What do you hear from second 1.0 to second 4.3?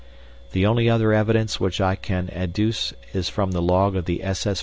evidence which I can adduce is from the log of the